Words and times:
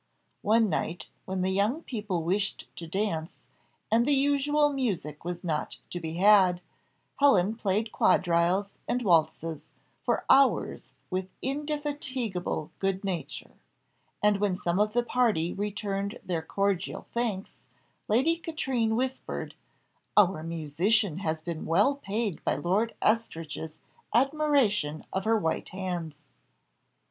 One 0.41 0.67
night, 0.67 1.09
when 1.25 1.43
the 1.43 1.51
young 1.51 1.83
people 1.83 2.23
wished 2.23 2.67
to 2.77 2.87
dance, 2.87 3.35
and 3.91 4.03
the 4.07 4.15
usual 4.15 4.69
music 4.73 5.23
was 5.23 5.43
not 5.43 5.77
to 5.91 5.99
be 5.99 6.13
had, 6.15 6.59
Helen 7.19 7.55
played 7.55 7.91
quadrilles, 7.91 8.73
and 8.87 9.03
waltzes, 9.03 9.67
for 10.03 10.25
hours 10.27 10.89
with 11.11 11.29
indefatigable 11.43 12.71
good 12.79 13.03
nature, 13.03 13.51
and 14.23 14.37
when 14.39 14.55
some 14.55 14.79
of 14.79 14.93
the 14.93 15.03
party 15.03 15.53
returned 15.53 16.17
their 16.25 16.41
cordial 16.41 17.05
thanks, 17.13 17.57
Lady 18.07 18.37
Katrine 18.37 18.95
whispered, 18.95 19.53
"our 20.17 20.41
musician 20.41 21.19
has 21.19 21.41
been 21.41 21.67
well 21.67 21.93
paid 21.93 22.43
by 22.43 22.55
Lord 22.55 22.95
Estridge's 23.03 23.75
admiration 24.15 25.05
of 25.13 25.25
her 25.25 25.37
white 25.37 25.69
hands." 25.69 26.15